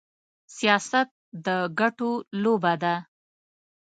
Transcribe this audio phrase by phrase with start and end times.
[0.55, 1.07] سياست
[1.45, 1.47] د
[1.79, 2.11] ګټو
[2.43, 2.95] لوبه ده.